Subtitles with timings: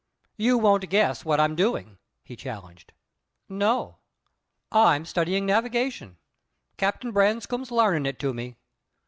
[0.35, 2.91] "You won't guess what I'm doing?" he challenged.
[3.47, 3.99] "No."
[4.71, 6.17] "I'm studyin' navigation.
[6.75, 8.55] Cap'n Branscome's larnin' it to me.